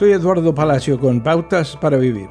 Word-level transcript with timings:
Soy 0.00 0.12
Eduardo 0.12 0.54
Palacio 0.54 0.98
con 0.98 1.22
Pautas 1.22 1.76
para 1.76 1.98
Vivir. 1.98 2.30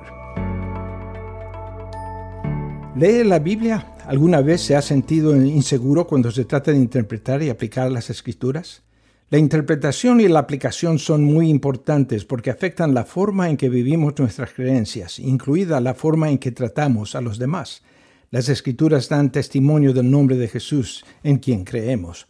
¿Lee 2.96 3.24
la 3.24 3.38
Biblia? 3.38 3.94
¿Alguna 4.08 4.42
vez 4.42 4.62
se 4.62 4.76
ha 4.76 4.82
sentido 4.82 5.36
inseguro 5.36 6.08
cuando 6.08 6.32
se 6.32 6.46
trata 6.46 6.72
de 6.72 6.78
interpretar 6.78 7.44
y 7.44 7.50
aplicar 7.50 7.92
las 7.92 8.10
escrituras? 8.10 8.82
La 9.30 9.38
interpretación 9.38 10.20
y 10.20 10.28
la 10.28 10.40
aplicación 10.40 10.98
son 10.98 11.24
muy 11.24 11.48
importantes 11.48 12.26
porque 12.26 12.50
afectan 12.50 12.96
la 12.96 13.06
forma 13.06 13.52
en 13.52 13.56
que 13.56 13.70
vivimos 13.70 14.18
nuestras 14.18 14.52
creencias, 14.52 15.20
incluida 15.20 15.80
la 15.80 15.94
forma 15.94 16.32
en 16.32 16.40
que 16.40 16.52
tratamos 16.52 17.14
a 17.14 17.22
los 17.22 17.38
demás. 17.38 17.84
Las 18.32 18.50
escrituras 18.50 19.10
dan 19.10 19.32
testimonio 19.32 19.94
del 19.94 20.10
nombre 20.10 20.38
de 20.38 20.48
Jesús, 20.48 21.06
en 21.22 21.38
quien 21.38 21.66
creemos. 21.66 22.26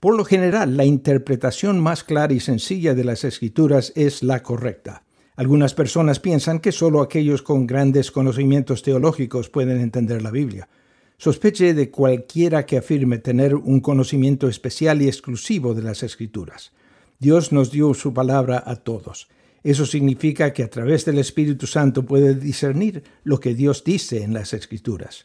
Por 0.00 0.16
lo 0.16 0.24
general, 0.24 0.76
la 0.76 0.84
interpretación 0.84 1.80
más 1.80 2.04
clara 2.04 2.32
y 2.32 2.38
sencilla 2.38 2.94
de 2.94 3.02
las 3.02 3.24
escrituras 3.24 3.92
es 3.96 4.22
la 4.22 4.44
correcta. 4.44 5.02
Algunas 5.34 5.74
personas 5.74 6.20
piensan 6.20 6.60
que 6.60 6.70
solo 6.70 7.00
aquellos 7.00 7.42
con 7.42 7.66
grandes 7.66 8.12
conocimientos 8.12 8.82
teológicos 8.82 9.48
pueden 9.48 9.80
entender 9.80 10.22
la 10.22 10.30
Biblia. 10.30 10.68
Sospeche 11.16 11.74
de 11.74 11.90
cualquiera 11.90 12.64
que 12.64 12.76
afirme 12.76 13.18
tener 13.18 13.56
un 13.56 13.80
conocimiento 13.80 14.48
especial 14.48 15.02
y 15.02 15.08
exclusivo 15.08 15.74
de 15.74 15.82
las 15.82 16.04
Escrituras. 16.04 16.70
Dios 17.18 17.50
nos 17.50 17.72
dio 17.72 17.92
su 17.92 18.14
palabra 18.14 18.62
a 18.64 18.76
todos. 18.76 19.28
Eso 19.64 19.84
significa 19.84 20.52
que 20.52 20.62
a 20.62 20.70
través 20.70 21.04
del 21.06 21.18
Espíritu 21.18 21.66
Santo 21.66 22.04
puede 22.04 22.36
discernir 22.36 23.02
lo 23.24 23.40
que 23.40 23.54
Dios 23.54 23.82
dice 23.82 24.22
en 24.22 24.32
las 24.32 24.54
Escrituras. 24.54 25.24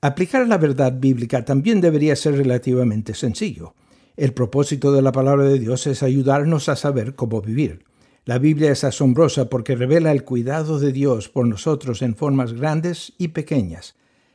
Aplicar 0.00 0.48
la 0.48 0.56
verdad 0.56 0.94
bíblica 0.98 1.44
también 1.44 1.82
debería 1.82 2.16
ser 2.16 2.36
relativamente 2.36 3.12
sencillo. 3.12 3.74
El 4.18 4.32
propósito 4.32 4.90
de 4.90 5.00
la 5.00 5.12
palabra 5.12 5.44
de 5.44 5.60
Dios 5.60 5.86
es 5.86 6.02
ayudarnos 6.02 6.68
a 6.68 6.74
saber 6.74 7.14
cómo 7.14 7.40
vivir. 7.40 7.84
La 8.24 8.40
Biblia 8.40 8.72
es 8.72 8.82
asombrosa 8.82 9.48
porque 9.48 9.76
revela 9.76 10.10
el 10.10 10.24
cuidado 10.24 10.80
de 10.80 10.90
Dios 10.90 11.28
por 11.28 11.46
nosotros 11.46 12.02
en 12.02 12.16
formas 12.16 12.52
grandes 12.52 13.12
y 13.16 13.28
pequeñas. 13.28 13.94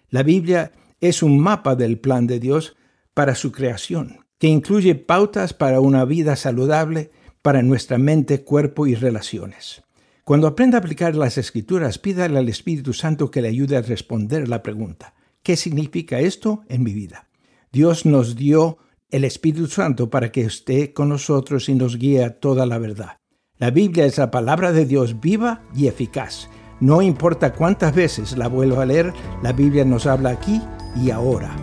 La 0.09 0.23
Biblia 0.23 0.71
es 1.01 1.21
un 1.21 1.37
mapa 1.37 1.75
del 1.75 1.99
plan 1.99 2.27
de 2.27 2.39
Dios 2.39 2.77
para 3.13 3.35
su 3.35 3.51
creación, 3.51 4.19
que 4.37 4.47
incluye 4.47 4.95
pautas 4.95 5.53
para 5.53 5.81
una 5.81 6.05
vida 6.05 6.37
saludable 6.37 7.11
para 7.41 7.61
nuestra 7.61 7.97
mente, 7.97 8.45
cuerpo 8.45 8.87
y 8.87 8.95
relaciones. 8.95 9.83
Cuando 10.23 10.47
aprenda 10.47 10.77
a 10.77 10.79
aplicar 10.79 11.13
las 11.17 11.37
escrituras, 11.37 11.99
pídale 11.99 12.39
al 12.39 12.47
Espíritu 12.47 12.93
Santo 12.93 13.29
que 13.29 13.41
le 13.41 13.49
ayude 13.49 13.75
a 13.75 13.81
responder 13.81 14.47
la 14.47 14.63
pregunta, 14.63 15.13
¿qué 15.43 15.57
significa 15.57 16.21
esto 16.21 16.63
en 16.69 16.83
mi 16.83 16.93
vida? 16.93 17.27
Dios 17.73 18.05
nos 18.05 18.37
dio 18.37 18.77
el 19.13 19.25
Espíritu 19.25 19.67
Santo 19.67 20.09
para 20.09 20.31
que 20.31 20.41
esté 20.41 20.91
con 20.91 21.09
nosotros 21.09 21.69
y 21.69 21.75
nos 21.75 21.97
guíe 21.97 22.23
a 22.23 22.39
toda 22.39 22.65
la 22.65 22.79
verdad. 22.79 23.19
La 23.59 23.69
Biblia 23.69 24.05
es 24.05 24.17
la 24.17 24.31
palabra 24.31 24.71
de 24.71 24.85
Dios 24.85 25.19
viva 25.19 25.61
y 25.75 25.85
eficaz. 25.85 26.49
No 26.79 26.99
importa 27.03 27.53
cuántas 27.53 27.93
veces 27.93 28.35
la 28.35 28.47
vuelvo 28.47 28.81
a 28.81 28.87
leer, 28.87 29.13
la 29.43 29.53
Biblia 29.53 29.85
nos 29.85 30.07
habla 30.07 30.31
aquí 30.31 30.59
y 30.95 31.11
ahora. 31.11 31.55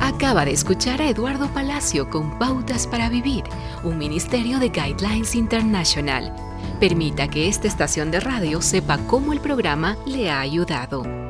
Acaba 0.00 0.44
de 0.44 0.52
escuchar 0.52 1.00
a 1.00 1.08
Eduardo 1.08 1.48
Palacio 1.54 2.10
con 2.10 2.38
Pautas 2.38 2.86
para 2.86 3.08
Vivir, 3.08 3.44
un 3.82 3.96
ministerio 3.96 4.58
de 4.58 4.68
Guidelines 4.68 5.34
International. 5.34 6.34
Permita 6.78 7.28
que 7.28 7.48
esta 7.48 7.68
estación 7.68 8.10
de 8.10 8.20
radio 8.20 8.60
sepa 8.60 8.98
cómo 9.06 9.32
el 9.32 9.40
programa 9.40 9.96
le 10.06 10.30
ha 10.30 10.40
ayudado. 10.40 11.29